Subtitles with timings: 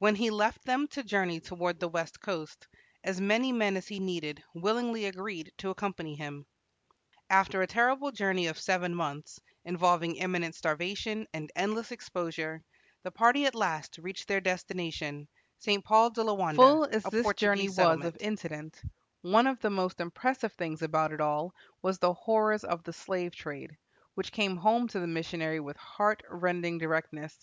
[0.00, 2.66] When he left them to journey toward the west coast,
[3.04, 6.44] as many men as he needed willingly agreed to accompany him.
[7.28, 12.64] After a terrible journey of seven months, involving imminent starvation and endless exposure,
[13.04, 15.28] the party at last reached their destination,
[15.60, 15.84] St.
[15.84, 16.58] Paul de Loanda,
[16.88, 16.98] a Portuguese settlement.
[17.04, 18.82] Full as this journey was of incident,
[19.22, 23.36] one of the most impressive things about it all was the horrors of the slave
[23.36, 23.76] trade,
[24.16, 27.38] which came home to the missionary with heart rending directness.